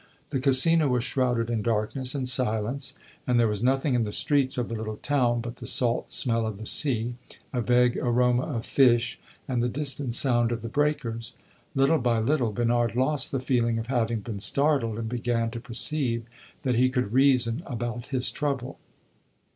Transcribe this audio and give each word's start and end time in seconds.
The 0.31 0.39
Casino 0.39 0.87
was 0.87 1.03
shrouded 1.03 1.47
in 1.51 1.61
darkness 1.61 2.15
and 2.15 2.27
silence, 2.27 2.95
and 3.27 3.39
there 3.39 3.47
was 3.47 3.61
nothing 3.61 3.93
in 3.93 4.01
the 4.03 4.11
streets 4.11 4.57
of 4.57 4.67
the 4.67 4.73
little 4.73 4.97
town 4.97 5.41
but 5.41 5.57
the 5.57 5.67
salt 5.67 6.11
smell 6.11 6.47
of 6.47 6.57
the 6.57 6.65
sea, 6.65 7.13
a 7.53 7.61
vague 7.61 7.97
aroma 7.99 8.41
of 8.47 8.65
fish 8.65 9.19
and 9.47 9.61
the 9.61 9.69
distant 9.69 10.15
sound 10.15 10.51
of 10.51 10.63
the 10.63 10.69
breakers. 10.69 11.35
Little 11.75 11.99
by 11.99 12.17
little, 12.17 12.51
Bernard 12.51 12.95
lost 12.95 13.31
the 13.31 13.39
feeling 13.39 13.77
of 13.77 13.85
having 13.93 14.21
been 14.21 14.39
startled, 14.39 14.97
and 14.97 15.07
began 15.07 15.51
to 15.51 15.59
perceive 15.59 16.23
that 16.63 16.73
he 16.73 16.89
could 16.89 17.13
reason 17.13 17.61
about 17.67 18.07
his 18.07 18.31
trouble. 18.31 18.79